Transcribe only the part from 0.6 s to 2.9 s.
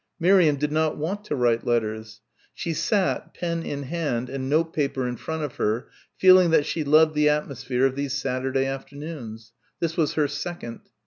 not want to write letters. She